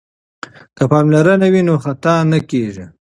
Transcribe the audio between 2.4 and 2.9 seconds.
کیږي.